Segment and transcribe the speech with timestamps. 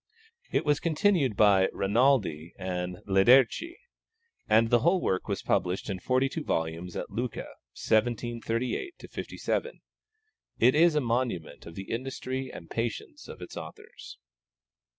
[0.51, 3.75] It was continued by Rainaldi and Laderchi,
[4.49, 7.45] and the whole work was published in forty two volumes at Lucca
[7.87, 9.81] 1738 57.
[10.57, 14.17] It is a monument of the industry and patience of its authors.